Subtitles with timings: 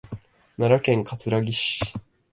[0.57, 1.93] 奈良県葛城市